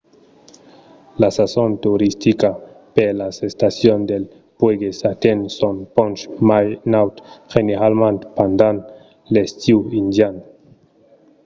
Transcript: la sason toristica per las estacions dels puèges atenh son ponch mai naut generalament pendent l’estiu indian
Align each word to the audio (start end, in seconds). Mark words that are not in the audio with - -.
la 1.21 1.29
sason 1.37 1.71
toristica 1.83 2.49
per 2.95 3.09
las 3.21 3.35
estacions 3.49 4.05
dels 4.09 4.29
puèges 4.59 4.97
atenh 5.13 5.43
son 5.59 5.75
ponch 5.95 6.19
mai 6.49 6.65
naut 6.93 7.15
generalament 7.53 8.19
pendent 8.37 8.79
l’estiu 9.33 9.77
indian 10.01 10.35